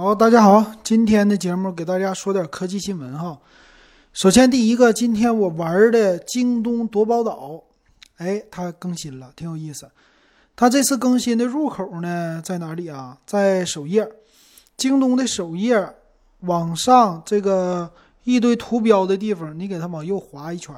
[0.00, 3.36] 好，大家好，今天的节目给大家说点科技新闻哈。
[4.12, 7.64] 首先，第一个，今天我玩的京东夺宝岛，
[8.18, 9.90] 哎，它更新了，挺有意思。
[10.54, 13.18] 它这次更新的入口呢，在哪里啊？
[13.26, 14.08] 在首页，
[14.76, 15.92] 京东的首页
[16.42, 17.90] 往上这个
[18.22, 20.72] 一堆图标的地方，你给它往右滑一圈，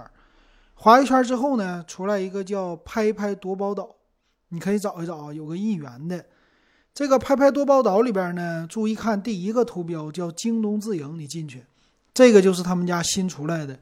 [0.73, 3.87] 滑一圈之后呢，出来一个叫“拍拍夺宝岛”，
[4.49, 6.25] 你可以找一找啊，有个一元的。
[6.93, 11.65] 这个拍拍多宝岛里边呢，注意看第一个图标叫京东自营，你进去，
[12.13, 13.79] 这个就是他们家新出来的，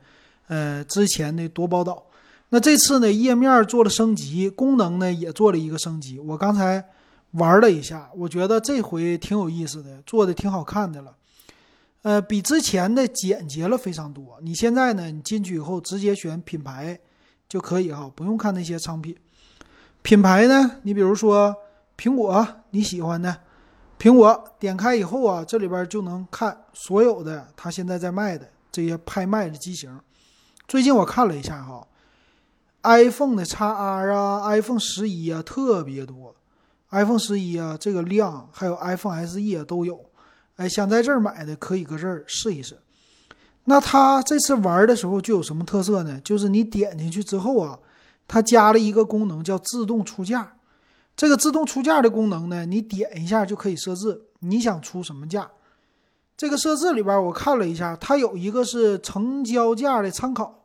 [0.46, 2.04] 呃，之前的多宝岛。
[2.50, 6.18] 那这次呢，页面做了升级，功能呢也做了一个升级。
[6.18, 6.84] 我刚才
[7.32, 11.16] 玩了一下，我觉得这回挺有意思的，做的挺好看的了，
[12.02, 14.38] 呃，比之前的简洁了非常多。
[14.42, 16.96] 你现在呢，你进去以后直接选品牌
[17.48, 19.16] 就可以哈，不用看那些商品。
[20.02, 21.56] 品牌呢，你比如说。
[21.98, 23.36] 苹果你喜欢的，
[23.98, 29.98] 苹果点开以后啊，这里边就能看所有的它现在在卖的这些拍卖的机型。
[30.68, 31.84] 最近我看了一下哈
[32.82, 36.36] ，iPhone 的 x R 啊，iPhone 十一啊特别多
[36.90, 40.00] ，iPhone 十一啊这个量还有 iPhone SE 啊都有。
[40.54, 42.78] 哎，想在这儿买的可以搁这儿试一试。
[43.64, 46.20] 那它这次玩的时候就有什么特色呢？
[46.22, 47.78] 就是你点进去之后啊，
[48.28, 50.54] 它加了一个功能叫自动出价。
[51.18, 55.50] 这个自动出价的功能呢，你点一下就可以设置你想出什么价。
[56.36, 60.62] 这个设置里边我看了一下，它有一个是成交价的参考，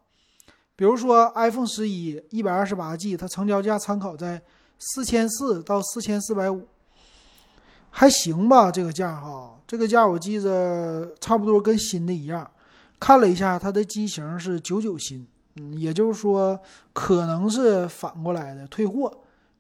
[0.76, 4.40] 比如说 iPhone 十一一百二十八 G，它成交价参考在
[4.78, 6.68] 四千四到四千四百五，
[7.90, 8.72] 还行吧？
[8.72, 12.48] 这个价哈，这个价我记着差不多跟新的一样。
[13.00, 16.59] 看了一下它的机型是九九新，嗯，也就是说
[16.94, 19.12] 可能是反过来的退货。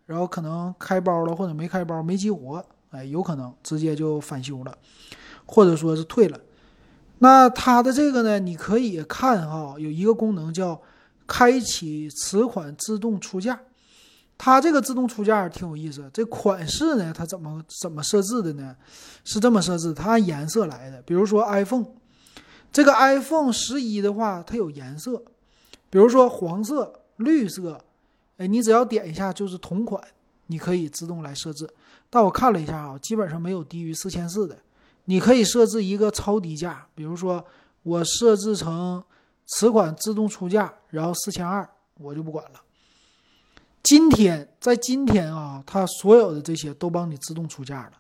[0.05, 4.77] 然后可能开包了，或者没开包，没激活，哎，有可能直接就返修了，
[5.45, 6.39] 或者说是退了。
[7.19, 10.81] 那它的这个呢，你可以看哈，有一个功能叫
[11.25, 13.57] 开启此款自动出价。
[14.37, 16.09] 它这个自动出价挺有意思。
[16.11, 18.75] 这款式呢，它怎么怎么设置的呢？
[19.23, 21.01] 是这么设置，它按颜色来的。
[21.03, 21.85] 比如说 iPhone，
[22.73, 25.23] 这个 iPhone 十一的话，它有颜色，
[25.89, 27.79] 比如说黄色、绿色。
[28.47, 30.01] 你只要点一下就是同款，
[30.47, 31.67] 你可以自动来设置。
[32.09, 34.57] 但我看了一下啊，基本上没有低于四千四的。
[35.05, 37.43] 你可以设置一个超低价，比如说
[37.81, 39.03] 我设置成
[39.47, 42.61] 此款自动出价，然后四千二，我就不管了。
[43.81, 47.91] 今天在今天啊，它所有的这些都帮你自动出价了，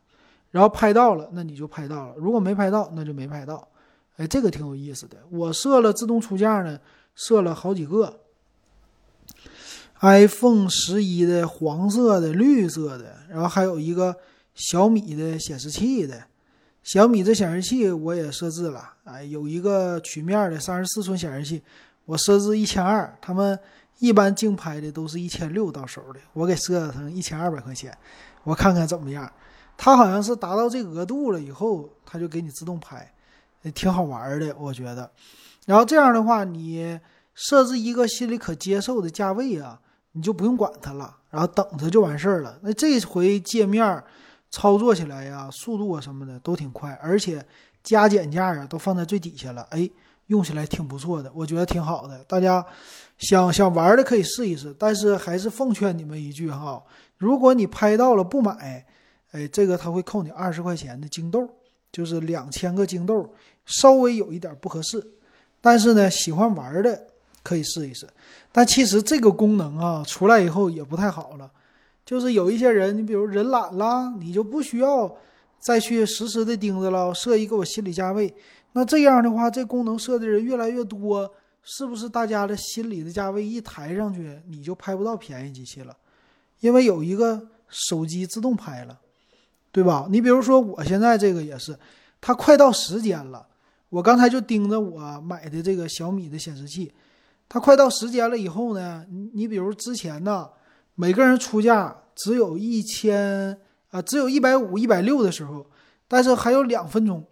[0.51, 3.67] 然后拍到了，那你就拍到了；如果没拍到，那就没拍到。
[4.15, 5.17] 哎，这个挺有意思的。
[5.29, 6.79] 我设了自动出价呢，
[7.15, 8.21] 设了好几个。
[10.03, 14.13] iPhone 十一的黄色的、绿色的，然后还有一个
[14.53, 16.21] 小米的显示器的，
[16.83, 21.63] 小米这显示器我也设置了，哎，有一个曲面的三十四寸显示器，
[22.03, 23.57] 我设置一千二，他们
[23.99, 27.97] 一般竞拍的都是一千六到手的，我给设成一千二百块钱，
[28.43, 29.31] 我看看怎么样。
[29.77, 33.09] 它好像是达到这额度了以后，它就给你自动拍，
[33.61, 35.09] 也挺好玩的，我觉得。
[35.65, 36.99] 然后这样的话，你
[37.33, 39.79] 设置一个心里可接受的价位啊。
[40.13, 42.57] 你就不用管它了，然后等它就完事儿了。
[42.61, 44.01] 那这回界面
[44.49, 47.43] 操作起来呀，速度啊什么的都挺快，而且
[47.83, 49.63] 加减价啊都放在最底下了。
[49.71, 49.89] 哎，
[50.27, 52.23] 用起来挺不错的，我觉得挺好的。
[52.25, 52.63] 大家
[53.17, 56.83] 想想玩的可以试一试，但是还是奉劝你们一句哈：
[57.17, 58.85] 如果你拍到了不买，
[59.31, 61.49] 哎，这个他会扣你二十块钱的京豆，
[61.91, 63.33] 就是两千个京豆，
[63.65, 65.03] 稍微有一点不合适。
[65.59, 67.07] 但是呢，喜欢玩的。
[67.43, 68.07] 可以试一试，
[68.53, 71.51] 但其实这个功能啊出来以后也不太好了，
[72.05, 75.13] 就是有一些人，你比如人懒了，你就不需要
[75.59, 78.33] 再去实时的盯着了，设一个我心理价位。
[78.71, 81.29] 那这样的话，这功能设的人越来越多，
[81.63, 85.95] 是不是大家的心理的价位一抬上去，你就拍不到便宜机器了？
[86.61, 88.97] 因为有一个手机自动拍了，
[89.71, 90.07] 对吧？
[90.09, 91.77] 你比如说我现在这个也是，
[92.21, 93.45] 它快到时间了，
[93.89, 96.89] 我刚才就盯着我买的这个小米的显示器。
[97.49, 100.49] 它快到时间了以后呢，你你比如之前呢，
[100.95, 103.55] 每个人出价只有一千
[103.91, 105.63] 啊，只有一百五、一百六的时候，
[106.07, 107.23] 但是还有两分钟，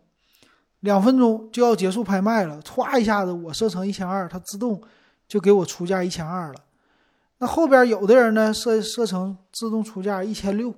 [0.81, 4.79] 两分钟就要结束拍卖了，歘一下子我设成一千二，它自动
[5.27, 6.59] 就给我出价一千二了。
[7.39, 10.71] 那后边有的人呢设设成自动出价一千六，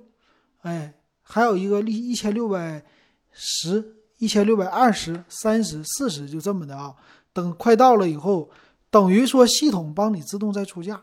[0.62, 2.82] 哎，还有一个一一千六百
[3.30, 6.94] 十、一千六百二十、三十、四十，就这么的啊。
[7.34, 8.48] 等快到了以后。
[8.94, 11.02] 等于说系统帮你自动再出价，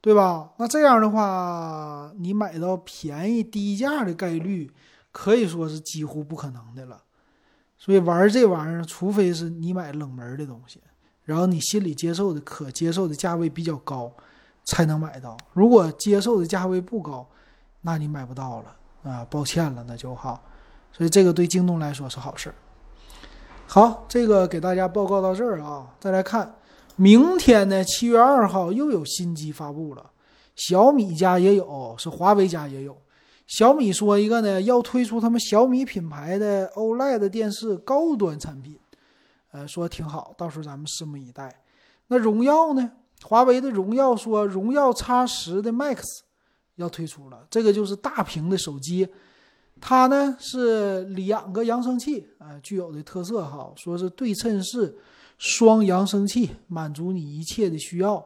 [0.00, 0.52] 对吧？
[0.58, 4.70] 那这样的话，你买到便宜低价的概率
[5.10, 7.02] 可以说是几乎不可能的了。
[7.76, 10.80] 所以玩这玩意儿，除非是你买冷门的东西，
[11.24, 14.14] 然后你心里接受的可接受的价位比较高，
[14.62, 15.36] 才能买到。
[15.54, 17.28] 如果接受的价位不高，
[17.80, 20.40] 那你买不到了啊，抱歉了，那就好。
[20.92, 22.54] 所以这个对京东来说是好事儿。
[23.74, 26.56] 好，这个给大家报告到这儿啊，再来看，
[26.96, 30.10] 明天呢，七月二号又有新机发布了，
[30.54, 32.94] 小米家也有，是华为家也有。
[33.46, 38.78] 小米说一个呢，要推出他们小米品牌的 OLED 电视高端产品，
[39.52, 41.62] 呃，说挺好，到时候咱们拭目以待。
[42.08, 42.92] 那荣耀呢？
[43.22, 46.02] 华为的荣耀说，荣耀 X 十的 Max
[46.74, 49.08] 要推出了，这个就是大屏的手机，
[49.84, 54.96] 它呢是两个扬声器，啊，具有的特色哈，说是对称式
[55.38, 58.24] 双扬声器，满足你一切的需要。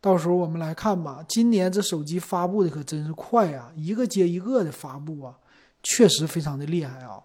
[0.00, 1.22] 到时候我们来看吧。
[1.28, 5.34] 今年这手机发布的可真是快啊，一个接一个的发布啊，
[5.82, 7.20] 确实非常的厉害啊。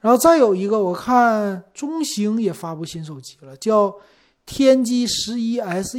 [0.00, 3.92] 然后再有一个，我看中兴也发布新手机了，叫
[4.46, 5.98] 天玑十一 SE，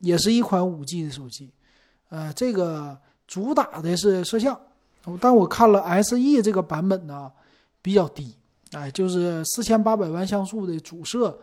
[0.00, 1.50] 也是一款五 G 的手机。
[2.10, 4.60] 呃，这个主打的是摄像，
[5.20, 7.30] 但我看了 SE 这个版本呢
[7.82, 8.34] 比较低，
[8.72, 11.38] 哎，就是四千八百万像素的主摄。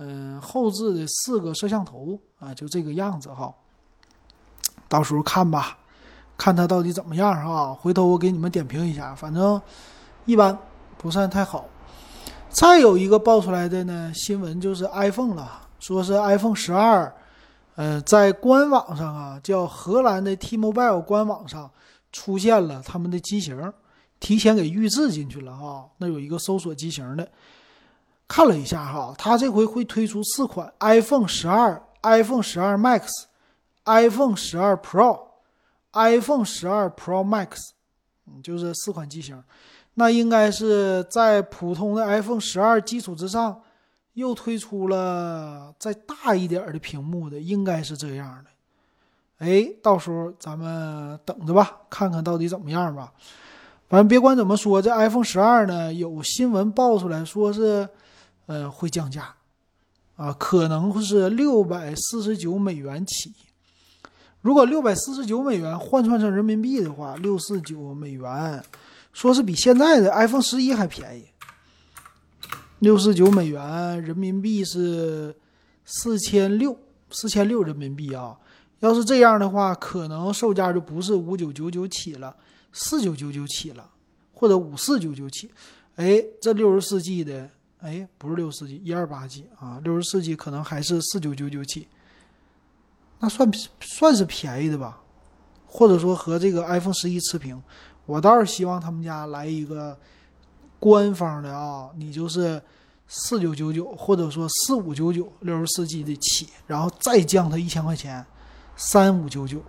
[0.00, 3.52] 嗯，后置的四个摄像头啊，就这个样子哈。
[4.88, 5.76] 到时候看吧，
[6.36, 7.74] 看它到底怎么样哈。
[7.74, 9.60] 回头我给你们点评一下，反正
[10.24, 10.56] 一般，
[10.96, 11.66] 不算太好。
[12.48, 17.12] 再有一个爆出来的呢新闻就是 iPhone 了，说是 iPhone 十二，
[17.74, 21.68] 呃，在官网上啊，叫荷兰的 T-Mobile 官网上
[22.12, 23.72] 出现了他们的机型，
[24.20, 25.88] 提前给预置进去了哈。
[25.98, 27.28] 那有一个搜索机型的。
[28.30, 33.08] 看了一下哈，它这回会推出四款 iPhone 十二、iPhone 十二 Max、
[33.86, 35.18] iPhone 十二 Pro、
[35.92, 37.70] iPhone 十二 Pro Max，
[38.42, 39.42] 就是四款机型。
[39.94, 43.62] 那应该是在普通的 iPhone 十二基础之上，
[44.12, 48.50] 又推出了再大一点的屏幕的，应该是这样的。
[49.38, 53.12] 哎，到时候咱们等着吧，看看到底怎么样吧。
[53.88, 57.88] 反正别管怎么说，这 iPhone 十二呢，有新闻爆出来说是。
[58.48, 59.34] 呃，会降价，
[60.16, 63.30] 啊，可能会是六百四十九美元起。
[64.40, 68.64] 如果六百四十九美元换算成人民币的话，六四九美元，
[69.12, 71.26] 说是比现在的 iPhone 十一还便宜。
[72.78, 75.36] 六四九美元人民币是
[75.84, 76.74] 四千六，
[77.10, 78.34] 四千六人民币啊。
[78.80, 82.36] 要是这样的话，可能售价就不是五九九九起了，
[82.72, 83.90] 四九九九起了，
[84.32, 85.50] 或者五四九九起。
[85.96, 87.50] 哎，这六十四 G 的。
[87.80, 91.86] 哎，不是六十四 G，一二八 G 啊，六十四 G 可能还是四九九九起，
[93.20, 93.48] 那算
[93.80, 95.00] 算是便宜的吧？
[95.64, 97.62] 或者说和这个 iPhone 十一持平？
[98.04, 99.96] 我倒是希望他们家来一个
[100.80, 102.60] 官方的啊，你就是
[103.06, 108.26] 四九九九，或者说四五九九，六十四 G 的起，然后再降它一千块钱，
[108.80, 109.60] 三五九九，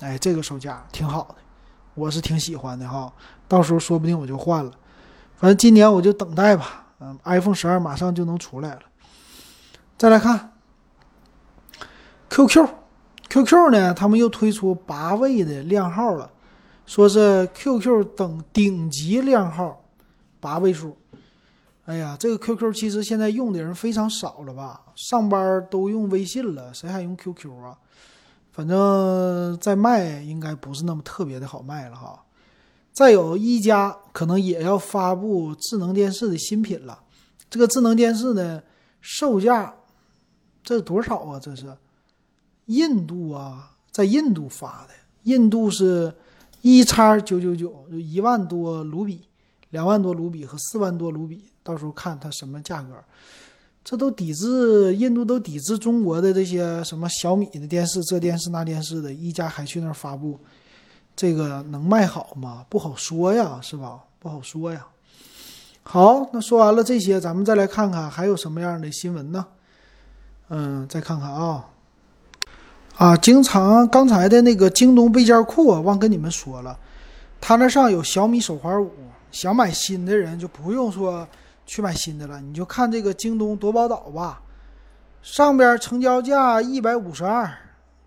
[0.00, 1.34] 哎，这个售价挺好的，
[1.94, 3.12] 我是挺喜欢的哈。
[3.48, 4.70] 到时候说不定我就换了，
[5.36, 6.86] 反正今年我就等待吧。
[7.00, 8.82] 嗯，iPhone 十二马上就能出来了。
[9.98, 10.52] 再来看
[12.30, 16.30] QQ，QQ 呢，他们又推出八位的靓号了，
[16.86, 19.82] 说是 QQ 等顶级靓号，
[20.38, 20.96] 八位数。
[21.86, 24.80] 哎呀，这个 QQ 其实现在用的人非常少了吧？
[24.94, 27.76] 上班都用微信了，谁还用 QQ 啊？
[28.52, 32.22] 反正在卖应该不是那么特别的好卖了哈。
[32.92, 37.02] 再有一加可能也要发布智能电视的新品了，
[37.48, 38.62] 这个智能电视呢，
[39.00, 39.74] 售价
[40.62, 41.40] 这多少啊？
[41.40, 41.74] 这是
[42.66, 46.14] 印度啊，在印度发的，印度是
[46.60, 49.22] 一叉九九九，就一万多卢比，
[49.70, 53.02] 两万多卢比和四万多卢比，到时候看它什么价格。
[53.84, 60.38] 这都抵制印度，都抵制中国的这些什么小米的电视，这电视那电视的，一加还去那儿发布。
[61.14, 62.64] 这个能卖好吗？
[62.68, 64.00] 不好说呀，是吧？
[64.18, 64.86] 不好说呀。
[65.82, 69.44] 好，那说完了这些，咱们再来看看还有什么样的新闻呢？
[70.48, 71.66] 嗯，再看看啊
[72.96, 76.78] 啊，经常刚才的那个京东备件库啊，忘跟你们说了，
[77.40, 78.90] 它那上有小米手环五，
[79.32, 81.26] 想买新的人就不用说
[81.66, 84.42] 去买新的了，你就看这个京东夺宝岛吧，
[85.22, 87.50] 上边成交价一百五十二，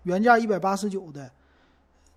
[0.04, 1.30] 原价一百八十九的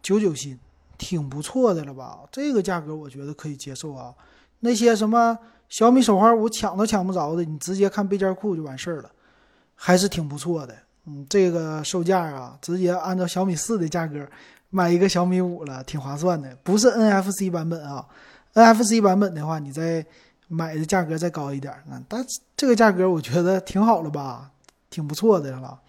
[0.01, 0.59] 九九新。
[1.01, 2.19] 挺不错的了吧？
[2.29, 4.13] 这个价格我觉得可以接受啊。
[4.59, 9.09] 那些什么小米手环五抢都抢不着的，你直接看备件库就完事儿了，
[9.75, 10.75] 还是挺不错的。
[11.05, 14.27] 嗯，这个售价啊，直接按照小米四的价格
[14.71, 16.53] 买一个小米五了，挺划算的。
[16.63, 18.05] 不是 NFC 版本啊
[18.53, 20.05] NFC 版本的话，你在
[20.49, 22.03] 买的价格再高一点啊。
[22.09, 22.21] 但
[22.57, 24.51] 这个价格我觉得挺好了吧，
[24.89, 25.79] 挺不错的了。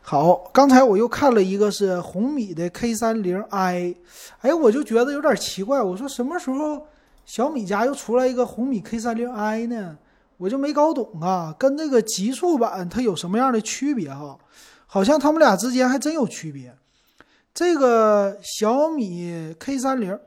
[0.00, 3.94] 好，刚才我又看了一个是红米的 K 三零 i，
[4.40, 6.86] 哎，我就觉得有点奇怪，我说什么时候
[7.26, 9.98] 小米家又出来一个红米 K 三零 i 呢？
[10.38, 14.38] 我就没搞懂啊，跟这个极速版它有什么样的区别哈？
[14.86, 16.74] 好像他们俩之间还真有区别。
[17.52, 20.18] 这个小米 K 三零，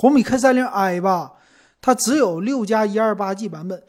[0.00, 1.32] 红米 K 三零 i 吧，
[1.80, 3.82] 它只有六加一二八 G 版本。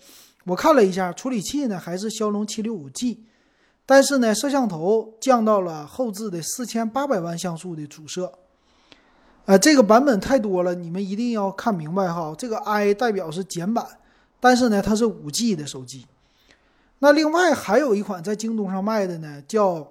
[0.46, 3.26] 我看了一下，处理器呢还是骁龙七六五 G，
[3.86, 8.34] 但是呢，摄像头降到了后置的四千八百万像素的主摄。
[9.46, 12.34] 呃，这个版本太多了，你们一定要看明白哈。
[12.36, 13.86] 这个 i 代表是简版，
[14.40, 16.08] 但是呢，它是五 G 的手机。
[16.98, 19.88] 那另外还有一款在京东上卖的呢，叫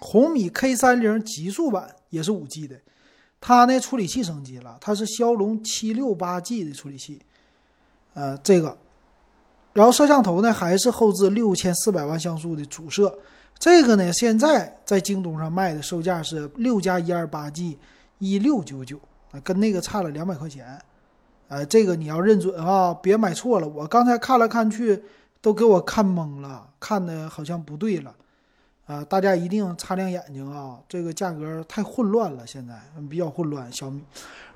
[0.00, 2.76] 红米 K 三零极速版，也是五 G 的。
[3.46, 7.20] 它呢处理器升级了，它是骁龙七六八 G 的处理器。
[8.14, 8.74] 呃，这个，
[9.74, 13.18] 然后摄像头呢还是后置六千四百万像素的主摄。
[13.58, 17.76] 这个呢现在在京东上卖的售价是六加一二八 G。
[18.18, 18.98] 一六九九，
[19.42, 20.80] 跟那个差了两百块钱，
[21.48, 23.68] 呃，这个你要认准啊，别买错了。
[23.68, 25.02] 我刚才看来看去，
[25.42, 28.14] 都给我看懵了，看的好像不对了，
[28.86, 32.74] 啊，大家一定擦亮眼睛啊，这个价格太混乱了，现在
[33.08, 33.72] 比较混乱。
[33.72, 34.02] 小米，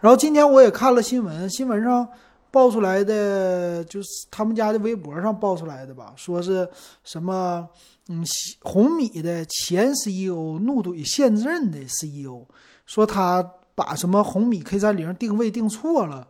[0.01, 2.07] 然后今天我也看了新闻，新闻上
[2.51, 6.69] 爆出来的就是他们家的微博上爆出来的吧，说是
[7.05, 7.69] 什么，
[8.09, 8.23] 嗯，
[8.63, 12.45] 红米的前 CEO 怒怼现任的 CEO。
[12.87, 13.43] 说他
[13.75, 16.27] 把什么红米 K 三零定位定错了，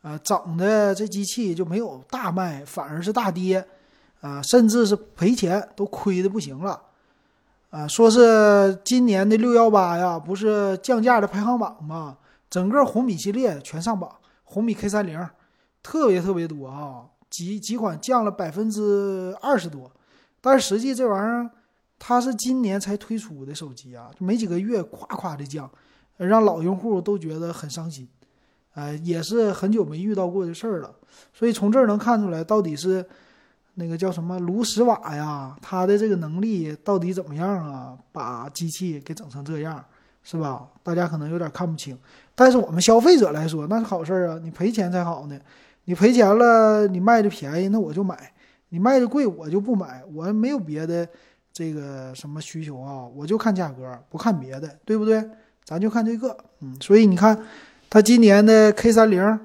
[0.00, 3.62] 啊，整的这机器就没有大卖，反而是大跌，
[4.22, 6.80] 啊，甚至是赔钱，都亏的不行了，
[7.70, 12.16] 啊，说是今年的六幺八呀，不是降价的排行榜吗？
[12.48, 14.10] 整个红米系列全上榜，
[14.44, 15.28] 红米 K 三零
[15.82, 19.90] 特别特别多啊，几几款降了百分之二十多，
[20.40, 21.50] 但是实际这玩意儿
[21.98, 25.70] 它是今年才推出的手机啊，没几个月，夸夸的降。
[26.16, 28.08] 让老用户都觉得很伤心，
[28.74, 30.92] 哎，也是很久没遇到过的事儿了。
[31.32, 33.06] 所以从这儿能看出来，到底是
[33.80, 37.96] 那个叫什么卢石瓦呀，他的这个能力到底怎么样啊？
[38.10, 39.82] 把机器给整成这样，
[40.24, 40.66] 是吧？
[40.82, 41.96] 大家可能有点看不清。
[42.34, 44.40] 但是我们消费者来说，那是好事儿啊！
[44.42, 45.38] 你赔钱才好呢。
[45.84, 48.16] 你赔钱了，你卖的便宜，那我就买；
[48.70, 50.02] 你卖的贵，我就不买。
[50.12, 51.08] 我没有别的
[51.52, 55.24] 这个什么需求啊，我就看价格，不看别的，对不对？
[55.64, 57.38] 咱就看这个，嗯，所以你看，
[57.88, 59.40] 它今年的 K 三零，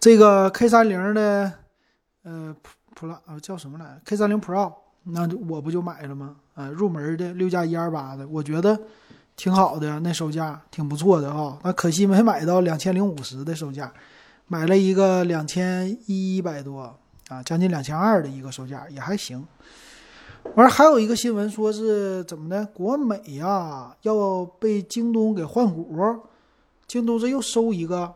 [0.00, 1.52] 这个 K 三零的，
[2.24, 2.54] 呃
[2.94, 4.72] ，Pro 啊叫什么来？K 三零 Pro，
[5.04, 6.36] 那我不就买了吗？
[6.54, 8.78] 啊，入门的六加一二八的，我觉得
[9.36, 11.58] 挺好的，那售价挺不错的啊。
[11.62, 13.92] 那可惜没买到两千零五十的售价，
[14.46, 16.96] 买了一个两千一百多
[17.28, 19.46] 啊，将近两千二的一个售价，也还行。
[20.56, 22.64] 完还有一个新闻，说是怎么的？
[22.66, 26.20] 国美呀要被京东给换股，
[26.86, 28.14] 京东这又收一个，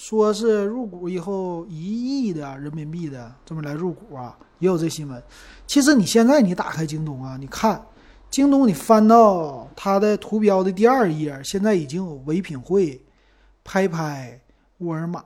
[0.00, 1.76] 说是入股以后一
[2.24, 5.22] 亿的人民币的这么来入股啊，也有这新闻。
[5.66, 7.84] 其实你现在你打开京东啊，你看
[8.30, 12.98] 京东，你翻到它的图标的第二页，现在已经有唯品会、
[13.62, 14.40] 拍拍、
[14.78, 15.22] 沃尔玛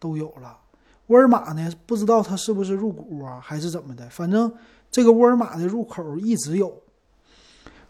[0.00, 0.58] 都有了。
[1.06, 4.52] 沃尔玛呢，不知道它是不是入股啊，还是怎么的，反正。
[4.88, 6.72] 这个沃尔玛的入口一直有，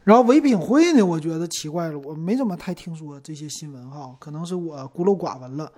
[0.02, 5.70] 然后唯品会呢，我觉得奇怪了，我没怎么太听说这些新闻哈，可能是我孤陋寡闻了。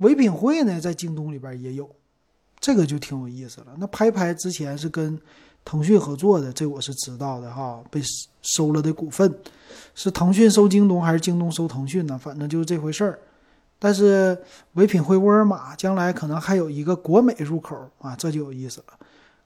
[0.00, 1.88] 唯品会呢，在京东里边也有，
[2.58, 3.68] 这个就挺有意思了。
[3.78, 5.18] 那拍拍之前是跟
[5.64, 8.02] 腾讯合作的，这我是知道的哈，被
[8.42, 9.34] 收了的股份
[9.94, 12.18] 是腾讯收京东还是京东收腾讯呢？
[12.18, 13.18] 反正就是这回事儿。
[13.78, 14.36] 但是
[14.74, 18.86] 唯品会、沃尔玛将来可能还有一个国美入口啊，这就有意思了。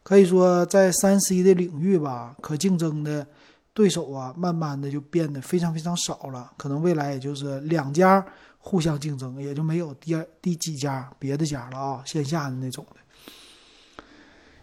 [0.03, 3.27] 可以说，在三 C 的领域吧，可竞争的
[3.73, 6.53] 对手啊，慢慢的就变得非常非常少了。
[6.57, 8.25] 可能未来也就是两家
[8.67, 14.03] 互相竞争，也就没有第二、第几家别的家了啊，线下的那种的。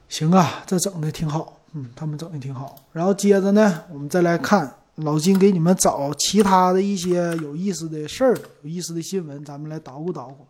[0.10, 2.76] 行啊，这整的挺好，嗯，他们整的挺好。
[2.92, 10.48] 然后接着呢，我们再来看老金给你们找其他的一些有意思的事儿、有意思的新闻，咱们来捣鼓捣鼓。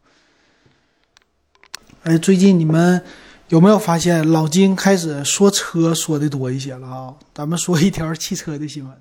[2.04, 3.04] 哎，最近你们。
[3.50, 7.14] 有没有发现老金开始说车说的多一些了啊？
[7.34, 8.98] 咱们说一条汽车的新闻，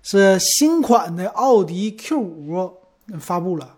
[0.00, 2.77] 是新款的奥迪 Q 五
[3.18, 3.76] 发布了，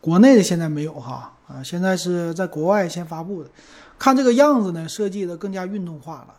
[0.00, 3.50] 国内的现在没有哈啊，现在是在国外先发布的。
[3.98, 6.34] 看这个样子呢，设计的更加运动化了。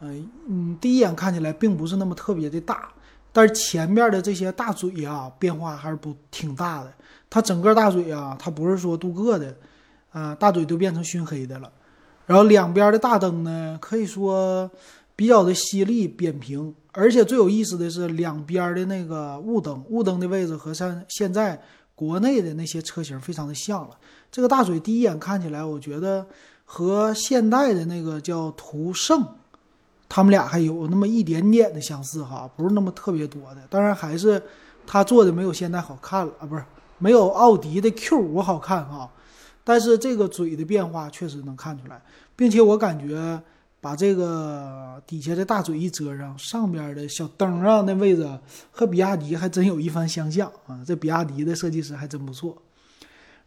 [0.00, 2.88] 嗯嗯，第一眼看起来并不是那么特别的大，
[3.32, 6.92] 但是前面的这些大嘴啊，变化还是不挺大的。
[7.30, 9.54] 它整个大嘴啊，它不是说镀铬的，
[10.12, 11.70] 啊，大嘴都变成熏黑的了。
[12.26, 14.68] 然后两边的大灯呢，可以说
[15.16, 21.60] 比较的犀利扁平，而且最有意思的是两边的那个雾灯，雾灯的位置和像现在
[21.94, 23.96] 国内的那些车型非常的像了。
[24.30, 26.26] 这个大嘴第一眼看起来，我觉得
[26.66, 29.26] 和现代的那个叫途胜，
[30.06, 33.62] 他们俩还有那么一点点的相似哈，不是那么特别多的。
[33.70, 34.42] 当然还是
[34.86, 36.62] 它做的没有现代好看了啊，不是
[36.98, 39.10] 没有奥迪的 Q 五好看哈。
[39.64, 42.02] 但是这个嘴的变化确实能看出来，
[42.36, 43.40] 并且我感觉
[43.80, 48.28] 把这个底下的大嘴一遮上，上边的小灯啊那位置
[48.70, 50.82] 和比亚迪还真有一番相像啊！
[50.84, 52.56] 这比亚迪的设计师还真不错。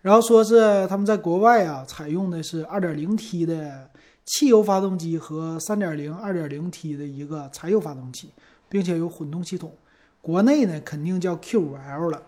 [0.01, 3.89] 然后说是他们在国外啊采用的是 2.0T 的
[4.25, 8.29] 汽油发动机和3.0、2.0T 的一个柴油发动机，
[8.69, 9.73] 并且有混动系统。
[10.21, 12.21] 国内呢肯定叫 Q5L 了。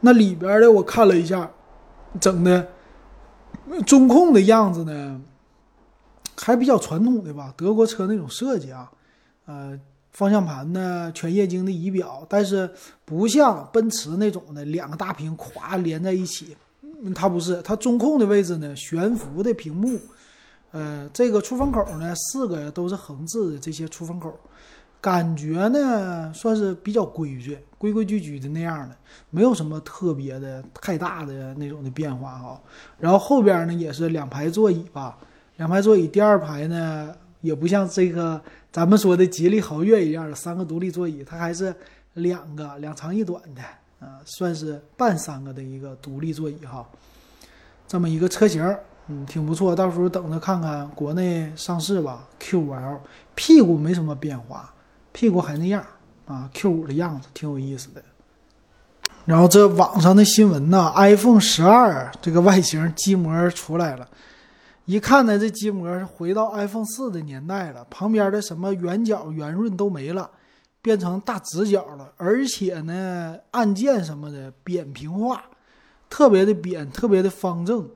[0.00, 1.50] 那里边的我看了一下，
[2.20, 2.68] 整的。
[3.86, 5.20] 中控的样子呢，
[6.40, 8.90] 还比较传统的吧，德国车那种设计啊，
[9.46, 9.78] 呃，
[10.12, 12.70] 方向盘呢全液晶的仪表，但是
[13.04, 16.56] 不像奔驰那种的两个大屏咵连在一起，
[17.14, 19.98] 它不是，它中控的位置呢悬浮的屏幕，
[20.70, 24.38] 呃，这个出风口呢四个都是横置的这些出风口。
[25.00, 28.96] 感觉呢，算是比较规矩、规规矩矩的那样的，
[29.30, 32.60] 没有什么特别的、太大的那种的变化哈。
[32.98, 35.16] 然后后边呢也是两排座椅吧，
[35.58, 38.40] 两排座椅，第二排呢也不像这个
[38.72, 41.74] 咱们说的吉利豪越一样的三个独立座椅，它还是
[42.14, 43.62] 两个两长一短的
[44.00, 46.84] 啊，算是半三个的一个独立座椅哈。
[47.86, 48.62] 这么一个车型，
[49.08, 52.28] 嗯，挺不错，到时候等着看看国内上市吧。
[52.40, 52.98] Q5L
[53.34, 54.72] 屁股没什么变化。
[55.10, 55.84] 屁股还那样
[56.26, 58.02] 啊，Q 五的样子挺有意思的。
[59.24, 64.06] 然后这网上的新闻呢，iPhone 十二这个外形机模出来了，
[64.88, 70.30] 一看呢，这机模是回到 iPhone 四的年代了，旁边的什么圆角、圆润都没了，
[70.80, 75.44] 变成大直角了，而且呢，按键什么的扁平化，
[76.08, 77.86] 特别的扁，特别的方正。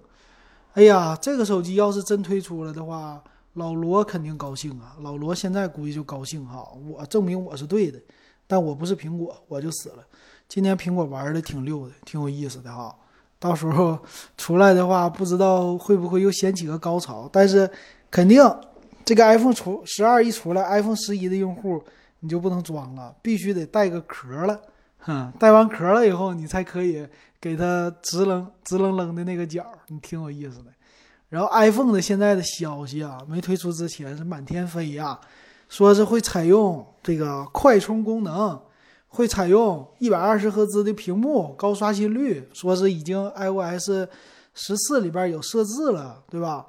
[0.75, 3.25] 哎呀，这个手机要是真推出了的话。
[3.55, 4.97] 老罗肯定高兴啊！
[5.01, 7.99] 老罗现在估计就高兴哈，我证明我是对的，
[8.47, 10.05] 但我不是苹果，我就死了。
[10.49, 12.95] 今年苹果玩的挺溜的，挺有意思的哈。
[13.43, 13.99] 到时候
[14.39, 17.29] 出来的话，不知道会不会又掀起个高潮。
[17.33, 17.69] 但是
[18.09, 18.41] 肯定
[19.05, 21.83] 这个 iPhone 出十二一出来，iPhone 十一的用户
[22.21, 24.61] 你就不能装了，必须得带个壳了。
[24.99, 27.05] 哼，带完壳了以后，你才可以
[27.41, 30.67] 给它直愣直愣愣的那个角，你挺有意思的。
[31.29, 35.19] 然后 iPhone 的现在的消息啊，没推出之前是满天飞呀，
[35.69, 38.61] 说是会采用这个快充功能，
[39.15, 44.09] 会采用一百二十赫兹的屏幕，高刷新率，说是已经 iOS
[44.55, 46.67] 十四里边有设置了，对吧？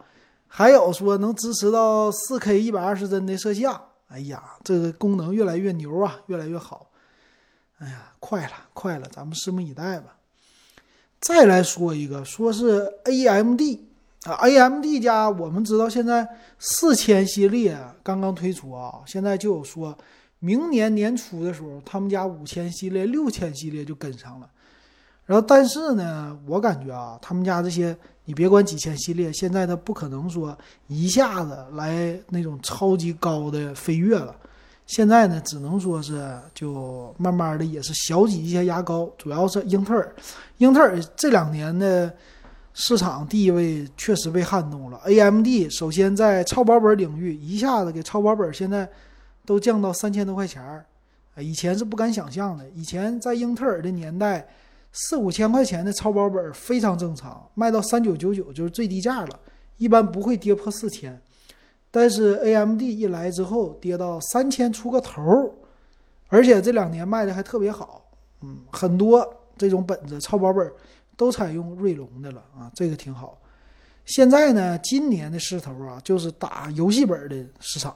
[0.48, 6.92] 还有说能支持到四 K 一百二十帧的摄像，哎呀，这个功能越来越牛啊，越来越好。
[7.80, 10.18] 哎呀，快了，快了，咱们拭目以待吧。
[11.22, 13.62] 再来说一个，说是 AMD。
[14.26, 16.26] 啊，AMD 家我们知道现在
[16.58, 19.98] 四千系列刚刚推出啊，现在就有说
[20.46, 24.50] 明年年初的时候，他们家五千系列、六千系列就跟上了。
[25.26, 34.36] 然后，但是呢，我感觉啊，他们家这些你别管几千系列，现在它不可能说一下子来那种超级高的飞跃了。
[34.86, 40.14] 现在呢，只能说是就慢慢的也是小挤一些牙膏，主要是英特尔，
[40.58, 42.14] 英特尔这两年的。
[42.76, 45.00] 市场地位确实被撼动了。
[45.06, 48.90] AMD 首先在超薄本领域一下子给超薄本现在
[49.46, 50.86] 都降到三千多块钱儿，
[51.38, 52.70] 以前是不敢想象的。
[52.72, 54.48] 以前在英特尔的年代，
[54.92, 59.40] 四五千块钱的超薄本非常正常，卖到三九九九就是最低价了，
[59.78, 61.22] 一般不会跌破四千。
[61.92, 65.52] 但是 AMD 一来之后，跌到三千出个头儿，
[66.28, 68.04] 而且这两年卖的还特别好，
[68.42, 69.28] 嗯，很多
[69.58, 70.72] 这种本子超薄本。
[71.16, 73.40] 都采用锐龙的了啊，这个挺好。
[74.04, 77.96] 现在呢，今年的势头啊，就是打游戏本的市场。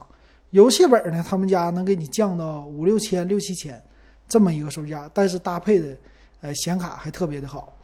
[0.52, 3.82] 游戏本呢，他们家能给你降到五六千、六七千
[4.28, 5.98] 这么一个售价，但是搭配的
[6.42, 7.78] 呃显卡还特别的好。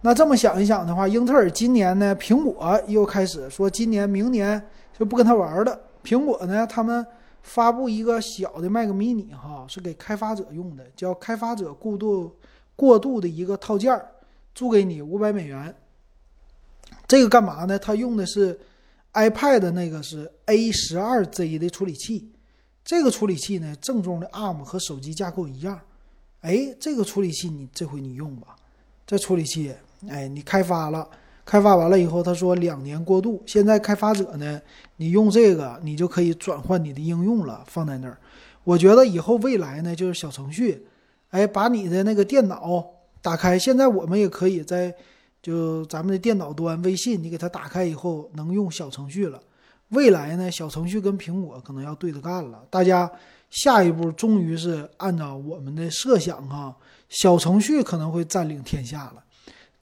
[0.00, 4.62] 那这么想一想的话，英特尔今年呢，苹果又开始说今年、明年
[4.98, 5.78] 就不跟他玩了。
[6.02, 7.06] 苹果呢，他们
[7.42, 12.34] 发布一个小的 Mac mini 哈，是给开发者用的，叫开发者过渡
[12.76, 14.06] 过渡的一个套件儿。
[14.54, 15.74] 租给你五百美元，
[17.08, 17.76] 这个干嘛呢？
[17.76, 18.56] 它用的是
[19.14, 22.30] iPad 那个是 A 十二 Z 的处理器，
[22.84, 25.80] 这个处理器呢正宗的 ARM 和手机架构一样。
[26.40, 28.56] 哎，这个处理器你这回你用吧，
[29.06, 29.72] 这处理器，
[30.08, 31.08] 哎，你开发了，
[31.44, 33.42] 开发完了以后，他说两年过渡。
[33.46, 34.60] 现在开发者呢，
[34.96, 38.18] 你用这个，你就可以转换你的应用了，放在那儿。
[38.64, 40.86] 我觉得以后未来呢，就是小程序，
[41.30, 42.84] 哎，把你的那个电脑
[43.22, 43.58] 打开。
[43.58, 44.94] 现在我们也可以在
[45.44, 49.38] 就咱们的电脑端微信，你给它打开以后能用小程序了。
[49.90, 52.64] 未来呢，小程序跟苹果可能要对着干了。
[52.70, 53.08] 大家
[53.50, 56.74] 下一步终于是按照我们的设想哈，
[57.10, 59.22] 小程序可能会占领天下了。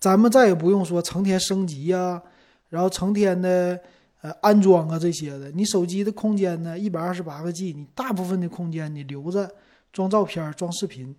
[0.00, 2.20] 咱们再也不用说成天升级呀，
[2.68, 3.78] 然后成天的
[4.20, 5.48] 呃安装啊这些的。
[5.52, 9.48] 你手机的空间呢，一百二十八个 G，你大部分的空间你留着
[9.92, 11.14] 装照片、装视频。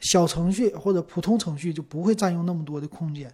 [0.00, 3.32] 小程序或者普通程序就不会占用那么多的空间。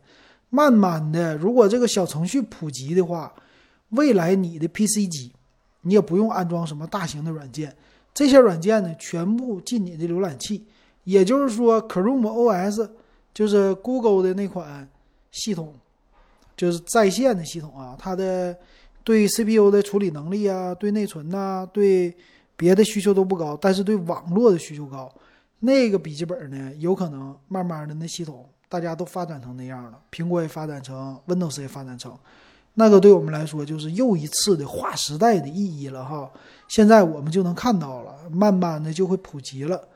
[0.55, 3.33] 慢慢的，如果这个小程序普及的话。
[3.93, 5.31] 未来你的 PC 机，
[5.83, 7.77] 你也不用安装什么大型的软件，
[8.15, 10.65] 这些软件呢全部进你的浏览器，
[11.05, 12.89] 也就是说 Chrome OS
[13.35, 14.89] 就是 Google 的那款
[15.31, 15.75] 系统，
[16.57, 18.57] 就是在线的系统啊，它的
[19.05, 22.17] 对 CPU 的处理能力啊，对内存呐，对
[22.57, 25.13] 别的需求都不高，但是对网络的需求高。
[25.61, 32.19] 那个笔记本呢，有可能慢慢的那系统大家都发展成那样了，苹果也发展成，Windows 也发展成。
[32.73, 36.31] 那个对我们来说就是又一次的划时代的意义了哈。
[36.69, 39.87] 现在我们就能看到了，慢慢的就会普及了。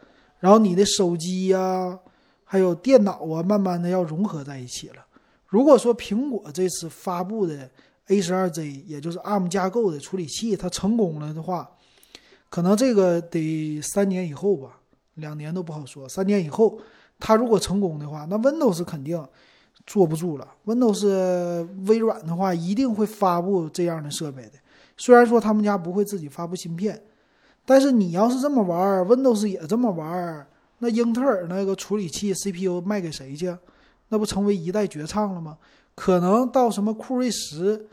[0.40, 1.98] 然后你的手机呀，
[2.44, 4.96] 还有电脑啊，慢慢的要融合在一起了。
[5.46, 7.70] 如果说苹果这次发布的
[8.08, 11.70] A 十二 Z，也就是 ARM 架构的处理器，它成功了的话，
[12.50, 14.80] 可能这个得三年以后吧，
[15.14, 16.06] 两年都不好说。
[16.06, 16.78] 三年以后，
[17.18, 19.24] 它如果成功的话，那 Windows 肯定。
[19.86, 20.48] 坐不住了。
[20.64, 21.04] Windows
[21.86, 24.52] 微软的话一定会发布这样的设备的。
[24.96, 27.00] 虽然说他们家不会自己发布芯片，
[27.64, 30.44] 但是你要是这么玩，Windows 也这么玩，
[30.78, 33.56] 那英特尔那个处理器 CPU 卖给谁去？
[34.08, 35.56] 那不成为一代绝唱了吗？
[35.94, 37.86] 可能到什么酷睿十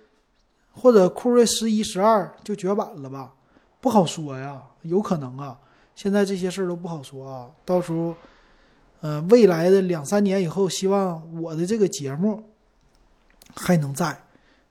[0.71, 3.35] 或者酷睿十一、十二就绝版了吧？
[3.79, 5.59] 不好说呀，有可能啊。
[5.93, 8.15] 现在这些事儿都不好说啊，到时候。
[9.03, 12.41] 呃，未来的两三年以后，希望我的这个节目
[13.53, 14.17] 还能在。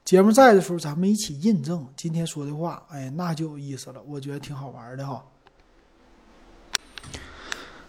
[0.06, 2.82] 节目在的时候，咱们一起印证今天说的话。
[2.88, 5.22] 哎，那就有意思了，我觉得挺好玩的哈。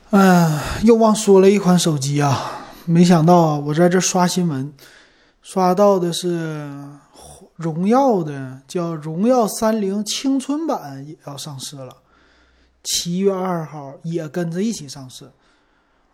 [0.09, 2.67] 嗯，又忘说了一款手机啊！
[2.83, 4.73] 没想到，我在这刷新闻，
[5.41, 6.69] 刷到的是
[7.55, 11.95] 荣耀的，叫荣耀三零青春版也要上市了，
[12.83, 15.31] 七月二号也跟着一起上市。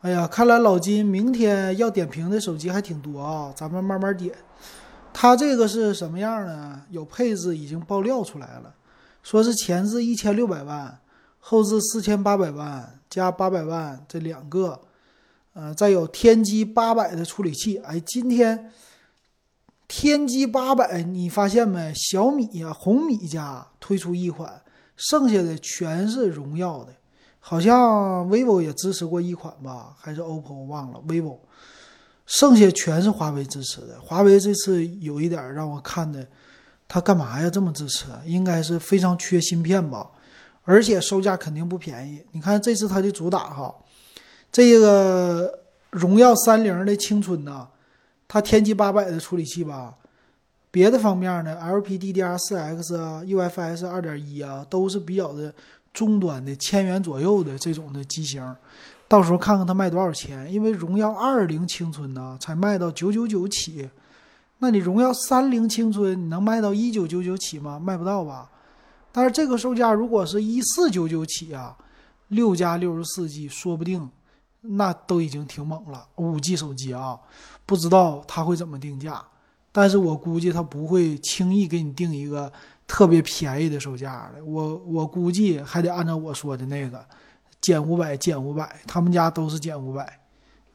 [0.01, 4.33] 哎呀，看来老金明天要点评的手机还挺多啊，咱们慢慢点。
[5.11, 6.81] 它这个是什么样呢？
[6.89, 8.73] 有配置已经爆料出来了，
[9.23, 10.97] 说是前置一千六百万，
[11.39, 14.79] 后置四千八百万加八百万这两个，
[15.51, 17.75] 呃，再有天玑八百的处理器。
[17.79, 18.71] 哎，今天
[19.89, 21.93] 天玑八百，你发现没？
[21.93, 24.61] 小米呀、红米家推出一款，
[24.95, 26.93] 剩下的全是荣耀的。
[27.39, 31.37] 好像 vivo 也支持过一款吧，还是 OPPO 我忘了 vivo，
[32.25, 33.99] 剩下全是华为支持的。
[34.01, 36.27] 华为这次有一点让我看的，
[36.87, 37.49] 他干嘛呀？
[37.49, 38.05] 这么支持？
[38.25, 40.09] 应该是非常缺芯片吧？
[40.63, 42.23] 而且售价肯定不便宜。
[42.31, 43.73] 你看这次它的主打哈，
[44.51, 45.51] 这个
[45.89, 47.67] 荣耀三零的青春呐，
[48.27, 49.95] 它天玑八百的处理器吧，
[50.69, 55.51] 别的方面呢，LPDDR4X 啊，UFS 二点一啊，都是比较的。
[55.99, 58.41] 中端的千元左右的这种的机型，
[59.05, 60.49] 到时候看看它卖多少钱。
[60.49, 63.89] 因为荣耀二零青春呢才卖到九九九起，
[64.59, 67.77] 那你荣耀三零青春你能卖到一九九九起吗？
[67.77, 68.49] 卖不到吧。
[69.11, 71.75] 但是这个售价如果是一四九九起啊，
[72.29, 74.09] 六加六十四 G，说不定
[74.61, 76.07] 那都已经挺猛了。
[76.15, 77.19] 五 G 手机啊，
[77.65, 79.21] 不知道它会怎么定价，
[79.73, 82.49] 但是我估计它不会轻易给你定一个。
[82.89, 87.05] 特别便宜的售价的，我我估计还得按照我说的那个
[87.61, 90.19] 减五百减五百，他们家都是减五百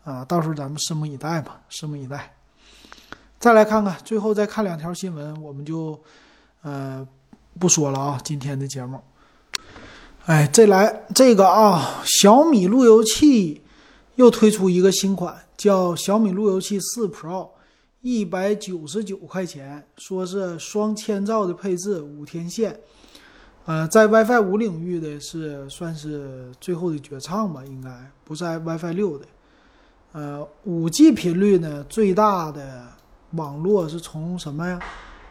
[0.05, 2.33] 啊，到时候咱们拭目以待吧，拭目以待。
[3.41, 6.01] 再来看看，最后再看两条新闻，我们就
[6.63, 7.05] 呃
[7.59, 9.01] 不说了啊，今天的节目。
[10.27, 13.61] 哎，这来这个啊，小米路由器
[14.15, 17.49] 又推出一个新款，叫小米路由器四 Pro。
[18.05, 22.79] 一百九十九块钱，说是双千兆的配置，五天线，
[23.65, 27.91] 呃，在 WiFi 五领域的是算是最后的绝唱吧，应该
[28.23, 29.25] 不在 WiFi 六的，
[30.13, 32.87] 呃，五 G 频率呢，最大的
[33.31, 34.79] 网络是从什么呀？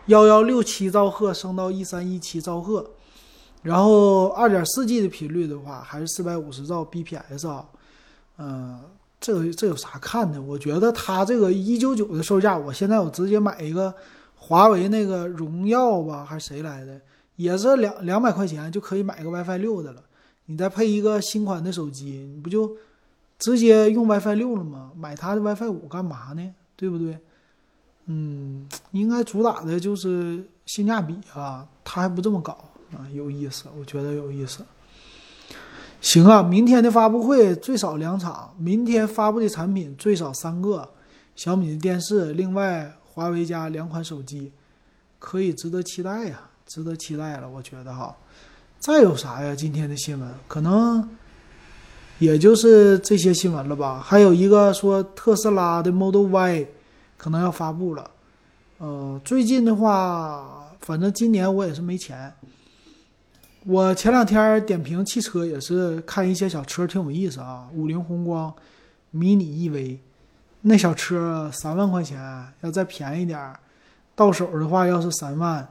[0.08, 2.90] 幺幺六七兆赫升到一三一七兆赫，
[3.62, 7.70] 然后二点四 G 的频率的话，还是四百五十兆 bps 啊，
[8.40, 8.80] 嗯。
[9.24, 10.42] 这这有啥看的？
[10.42, 13.96] 我觉得它这个一九九的售价，我现在我直接买一个
[14.36, 17.00] 华为那个荣耀吧，还是谁来的，
[17.38, 20.04] 也是两两百块钱就可以买个 WiFi 六的了。
[20.48, 22.76] 你再配一个新款的手机，你不就
[23.40, 24.92] 直接用 WiFi 六了吗？
[24.94, 26.54] 买它的 WiFi 五干嘛呢？
[26.76, 27.18] 对不对？
[28.08, 32.52] 嗯，应该主打的就是性价比啊，它还不这么搞
[32.92, 34.66] 啊，有意思，我觉得有意思。
[36.04, 40.90] 行啊，明天的发布会最少两场，明天发布的产品最少三个，
[41.34, 44.52] 小米的电视，另外华为家两款手机，
[45.18, 48.14] 可以值得期待呀，值得期待了，我觉得哈。
[48.80, 49.56] 再有啥呀？
[49.56, 51.10] 今天的新闻可能
[52.20, 54.02] 也就是这些新闻了吧？
[54.06, 56.68] 还有一个说特斯拉的 Model Y
[57.16, 58.12] 可能要发布了，
[58.80, 62.34] 呃，最近的话，反正今年我也是没钱。
[63.66, 67.70] 我前两天点评汽车也是看一些小车，挺有意思啊。
[67.74, 68.54] 五菱宏光
[69.12, 70.00] 迷你 EV
[70.62, 72.20] 那小车三万块钱，
[72.60, 73.58] 要再便宜点儿，
[74.16, 75.66] 到手的话要是三万。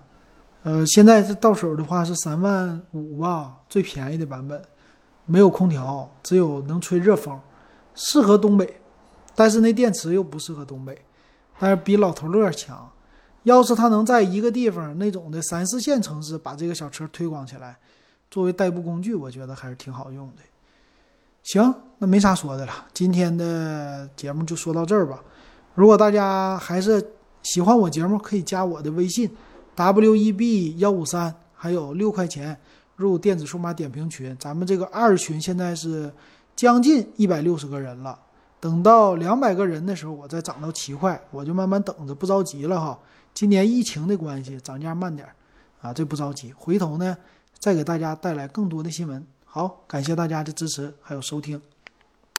[0.62, 4.62] 呃，现在是到手的话是三万五吧，最便宜的版本，
[5.26, 7.38] 没有空调，只有能吹热风，
[7.94, 8.80] 适合东北，
[9.34, 10.96] 但是那电池又不适合东北，
[11.58, 12.90] 但是比老头乐强。
[13.44, 17.76] 要是他能在一个地方那种的三四线城市把这个小车推广起来，
[18.30, 20.42] 作为代步工具，我觉得还是挺好用的。
[21.42, 25.20] 行，那没啥说的了，今天的节目就说到这儿吧。
[25.74, 27.04] 如果大家还是
[27.42, 29.28] 喜欢我节目，可以加我的微信
[29.74, 32.56] w e b 幺五三，还有六块钱
[32.94, 34.36] 入电子数码点评群。
[34.38, 36.12] 咱们这个二群现在是
[36.54, 38.16] 将近一百六十个人了，
[38.60, 42.96] 等到两百个人的时候，我再涨到七块，我就慢慢等着，不着急了哈。
[43.34, 45.26] 今年疫情的关系，涨价慢点，
[45.80, 46.52] 啊，这不着急。
[46.52, 47.16] 回头呢，
[47.58, 49.24] 再给大家带来更多的新闻。
[49.44, 51.60] 好，感谢大家的支持还有收听。